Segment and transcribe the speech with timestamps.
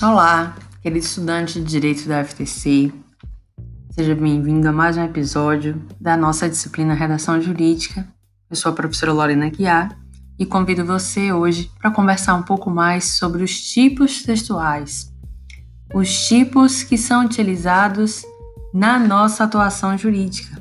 [0.00, 2.92] Olá, querido estudante de Direito da FTC.
[3.90, 8.06] Seja bem-vindo a mais um episódio da nossa disciplina Redação Jurídica.
[8.48, 9.98] Eu sou a professora Lorena Guiar
[10.38, 15.12] e convido você hoje para conversar um pouco mais sobre os tipos textuais,
[15.92, 18.22] os tipos que são utilizados
[18.72, 20.57] na nossa atuação jurídica.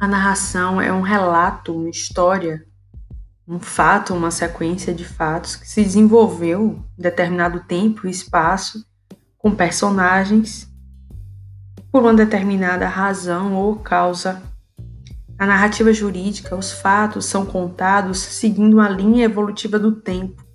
[0.00, 2.64] A narração é um relato, uma história,
[3.48, 8.86] um fato, uma sequência de fatos que se desenvolveu em determinado tempo e espaço
[9.36, 10.72] com personagens
[11.90, 14.40] por uma determinada razão ou causa.
[15.36, 20.46] Na narrativa jurídica, os fatos são contados seguindo uma linha evolutiva do tempo.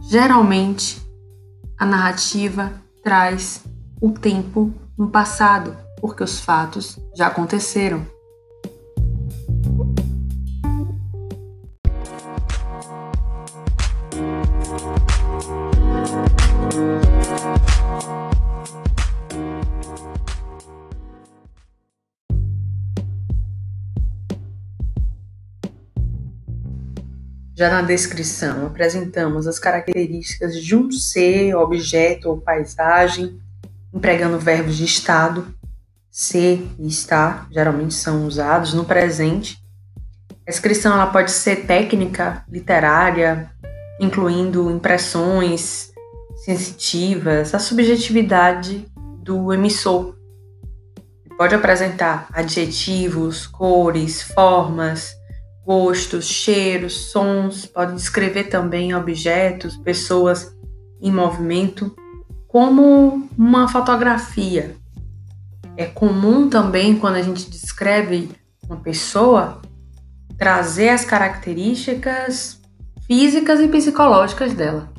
[0.00, 1.00] Geralmente,
[1.78, 3.62] a narrativa traz
[4.00, 8.06] o tempo no passado, porque os fatos já aconteceram.
[27.58, 33.36] Já na descrição, apresentamos as características de um ser, objeto ou paisagem,
[33.92, 35.52] empregando verbos de estado,
[36.18, 39.56] ser e estar, geralmente são usados no presente.
[40.44, 43.48] A descrição ela pode ser técnica, literária,
[44.00, 45.92] incluindo impressões
[46.44, 48.84] sensitivas, a subjetividade
[49.22, 50.16] do emissor.
[51.36, 55.14] Pode apresentar adjetivos, cores, formas,
[55.64, 60.52] gostos, cheiros, sons, pode descrever também objetos, pessoas
[61.00, 61.94] em movimento,
[62.48, 64.74] como uma fotografia.
[65.78, 68.32] É comum também, quando a gente descreve
[68.68, 69.62] uma pessoa,
[70.36, 72.60] trazer as características
[73.06, 74.92] físicas e psicológicas dela.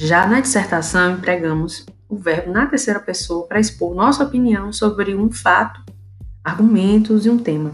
[0.00, 5.28] Já na dissertação, empregamos o verbo na terceira pessoa para expor nossa opinião sobre um
[5.28, 5.82] fato,
[6.44, 7.72] argumentos e um tema.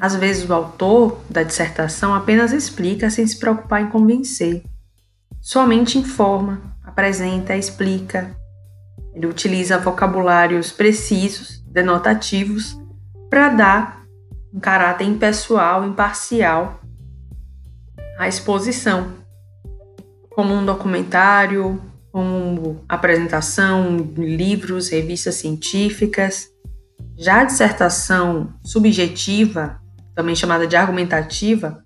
[0.00, 4.62] Às vezes, o autor da dissertação apenas explica sem se preocupar em convencer.
[5.40, 8.36] Somente informa, apresenta, explica.
[9.12, 12.78] Ele utiliza vocabulários precisos, denotativos,
[13.28, 14.02] para dar
[14.54, 16.80] um caráter impessoal, imparcial
[18.16, 19.21] à exposição
[20.34, 26.48] como um documentário, como apresentação, livros, revistas científicas.
[27.16, 29.80] Já a dissertação subjetiva,
[30.14, 31.82] também chamada de argumentativa,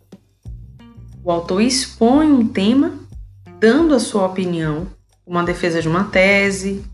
[1.22, 2.92] o autor expõe um tema,
[3.58, 4.86] dando a sua opinião,
[5.26, 6.84] uma defesa de uma tese,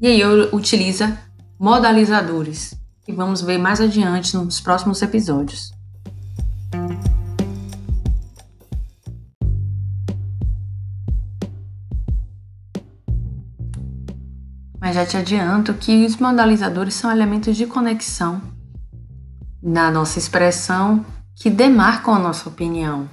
[0.00, 0.22] e aí
[0.52, 1.18] utiliza
[1.58, 2.74] modalizadores,
[3.04, 5.75] que vamos ver mais adiante nos próximos episódios.
[14.86, 18.40] Mas já te adianto que os modalizadores são elementos de conexão
[19.60, 21.04] na nossa expressão
[21.34, 23.10] que demarcam a nossa opinião.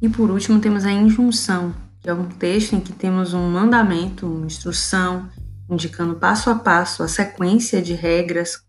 [0.00, 4.24] E por último, temos a injunção, que é um texto em que temos um mandamento,
[4.24, 5.28] uma instrução,
[5.68, 8.64] indicando passo a passo a sequência de regras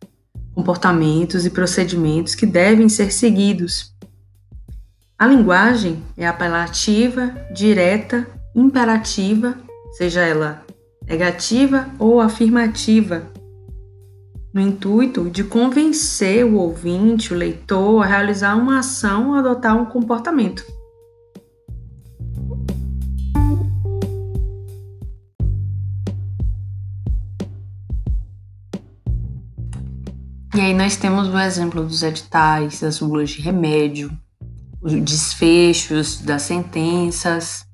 [0.54, 3.94] comportamentos e procedimentos que devem ser seguidos.
[5.18, 9.58] A linguagem é apelativa, direta, imperativa,
[9.98, 10.64] seja ela
[11.08, 13.24] negativa ou afirmativa,
[14.54, 19.86] no intuito de convencer o ouvinte, o leitor, a realizar uma ação ou adotar um
[19.86, 20.64] comportamento.
[30.64, 34.12] Aí nós temos o exemplo dos editais, das bulas de remédio,
[34.82, 37.66] os desfechos das sentenças.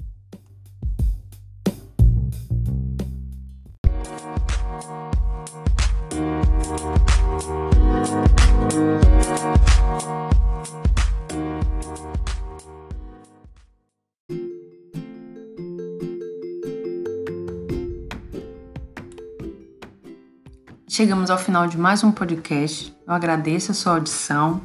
[20.99, 22.93] Chegamos ao final de mais um podcast.
[23.07, 24.59] Eu agradeço a sua audição.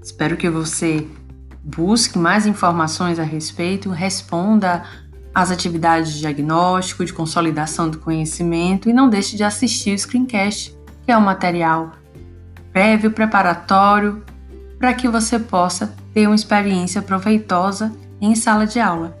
[0.00, 1.08] Espero que você
[1.60, 4.84] busque mais informações a respeito, responda
[5.34, 10.72] às atividades de diagnóstico, de consolidação do conhecimento e não deixe de assistir o screencast,
[11.04, 11.90] que é um material
[12.72, 14.24] prévio preparatório
[14.78, 19.20] para que você possa ter uma experiência proveitosa em sala de aula.